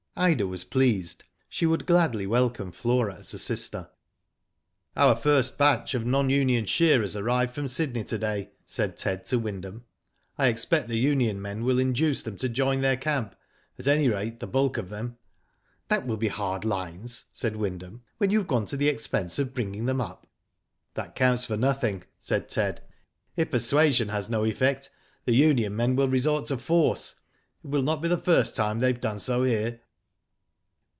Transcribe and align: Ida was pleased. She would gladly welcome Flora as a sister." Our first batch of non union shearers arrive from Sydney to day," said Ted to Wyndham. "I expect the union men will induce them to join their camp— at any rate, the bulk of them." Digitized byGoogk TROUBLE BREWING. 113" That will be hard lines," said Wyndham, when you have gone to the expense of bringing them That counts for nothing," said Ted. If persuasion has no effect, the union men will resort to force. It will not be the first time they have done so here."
Ida 0.17 0.45
was 0.45 0.65
pleased. 0.65 1.23
She 1.49 1.65
would 1.65 1.87
gladly 1.87 2.27
welcome 2.27 2.71
Flora 2.71 3.15
as 3.19 3.33
a 3.33 3.39
sister." 3.39 3.89
Our 4.97 5.15
first 5.15 5.57
batch 5.57 5.95
of 5.95 6.05
non 6.05 6.29
union 6.29 6.65
shearers 6.67 7.15
arrive 7.15 7.53
from 7.53 7.67
Sydney 7.67 8.03
to 8.03 8.19
day," 8.19 8.51
said 8.65 8.97
Ted 8.97 9.25
to 9.27 9.39
Wyndham. 9.39 9.85
"I 10.37 10.47
expect 10.49 10.89
the 10.89 10.97
union 10.99 11.41
men 11.41 11.63
will 11.63 11.79
induce 11.79 12.21
them 12.21 12.35
to 12.37 12.49
join 12.49 12.81
their 12.81 12.97
camp— 12.97 13.35
at 13.79 13.87
any 13.87 14.09
rate, 14.09 14.39
the 14.41 14.45
bulk 14.47 14.77
of 14.77 14.89
them." 14.89 15.07
Digitized 15.07 15.07
byGoogk 15.07 15.87
TROUBLE 15.87 15.87
BREWING. 15.87 15.87
113" 15.87 15.87
That 15.97 16.07
will 16.07 16.17
be 16.17 16.27
hard 16.27 16.65
lines," 16.65 17.25
said 17.31 17.55
Wyndham, 17.55 18.03
when 18.19 18.29
you 18.29 18.37
have 18.39 18.47
gone 18.47 18.65
to 18.65 18.77
the 18.77 18.89
expense 18.89 19.39
of 19.39 19.55
bringing 19.55 19.85
them 19.85 20.03
That 20.95 21.15
counts 21.15 21.45
for 21.47 21.57
nothing," 21.57 22.03
said 22.19 22.47
Ted. 22.49 22.83
If 23.35 23.49
persuasion 23.49 24.09
has 24.09 24.29
no 24.29 24.43
effect, 24.43 24.91
the 25.25 25.33
union 25.33 25.75
men 25.75 25.95
will 25.95 26.09
resort 26.09 26.47
to 26.47 26.57
force. 26.57 27.15
It 27.63 27.67
will 27.69 27.81
not 27.81 28.01
be 28.03 28.07
the 28.09 28.17
first 28.19 28.55
time 28.57 28.79
they 28.79 28.87
have 28.91 29.01
done 29.01 29.17
so 29.17 29.43
here." 29.43 29.79